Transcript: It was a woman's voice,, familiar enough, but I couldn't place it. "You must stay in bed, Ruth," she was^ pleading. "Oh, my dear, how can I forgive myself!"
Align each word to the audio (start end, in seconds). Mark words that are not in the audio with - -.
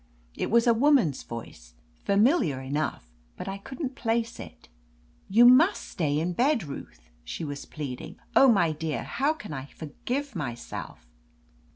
It 0.33 0.49
was 0.49 0.65
a 0.65 0.73
woman's 0.73 1.21
voice,, 1.21 1.75
familiar 2.05 2.59
enough, 2.59 3.11
but 3.37 3.47
I 3.47 3.59
couldn't 3.59 3.93
place 3.93 4.39
it. 4.39 4.67
"You 5.29 5.45
must 5.45 5.87
stay 5.87 6.19
in 6.19 6.33
bed, 6.33 6.63
Ruth," 6.63 7.11
she 7.23 7.45
was^ 7.45 7.69
pleading. 7.69 8.15
"Oh, 8.35 8.47
my 8.51 8.71
dear, 8.71 9.03
how 9.03 9.33
can 9.33 9.53
I 9.53 9.67
forgive 9.67 10.35
myself!" 10.35 11.05